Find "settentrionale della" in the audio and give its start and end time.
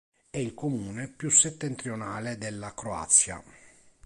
1.29-2.73